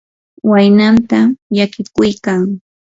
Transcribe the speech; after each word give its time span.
waynanta 0.49 1.19
llakiykuykan. 1.55 2.41